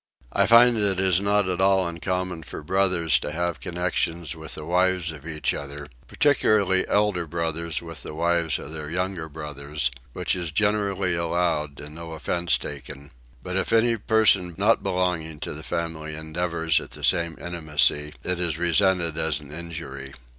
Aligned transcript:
I 0.33 0.47
find 0.47 0.77
it 0.77 0.99
is 0.99 1.21
not 1.21 1.47
at 1.47 1.61
all 1.61 1.87
uncommon 1.87 2.41
for 2.41 2.63
brothers 2.63 3.19
to 3.19 3.31
have 3.31 3.59
connection 3.59 4.25
with 4.35 4.55
the 4.55 4.65
wives 4.65 5.11
of 5.11 5.27
each 5.27 5.53
other, 5.53 5.85
particularly 6.07 6.87
elder 6.87 7.27
brothers 7.27 7.83
with 7.83 8.01
the 8.01 8.15
wives 8.15 8.57
of 8.57 8.71
their 8.73 8.89
younger 8.89 9.29
brothers, 9.29 9.91
which 10.13 10.35
is 10.35 10.51
generally 10.51 11.13
allowed 11.13 11.79
and 11.79 11.93
no 11.93 12.13
offence 12.13 12.57
taken: 12.57 13.11
but 13.43 13.55
if 13.55 13.71
any 13.71 13.95
person 13.95 14.55
not 14.57 14.81
belonging 14.81 15.39
to 15.41 15.53
the 15.53 15.61
family 15.61 16.15
endeavours 16.15 16.81
at 16.81 16.89
the 16.89 17.03
same 17.03 17.37
intimacy 17.39 18.15
it 18.23 18.39
is 18.39 18.57
resented 18.57 19.19
as 19.19 19.39
an 19.39 19.51
injury. 19.51 20.13